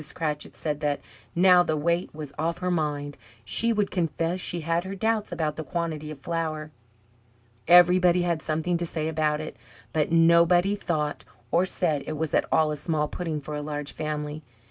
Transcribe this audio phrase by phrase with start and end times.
[0.15, 0.99] Cratchit said that,
[1.35, 5.57] now the weight was off her mind, she would confess she had her doubts about
[5.57, 6.71] the quantity of flour.
[7.67, 9.55] Everybody had something to say about it,
[9.93, 13.91] but nobody thought or said it was at all a small pudding for a large
[13.91, 14.41] family.